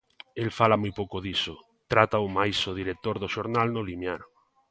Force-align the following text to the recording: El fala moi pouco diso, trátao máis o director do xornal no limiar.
El 0.43 0.49
fala 0.57 0.79
moi 0.81 0.91
pouco 0.99 1.17
diso, 1.27 1.55
trátao 1.91 2.25
máis 2.37 2.57
o 2.69 2.77
director 2.79 3.15
do 3.19 3.31
xornal 3.35 3.67
no 3.71 3.81
limiar. 3.89 4.21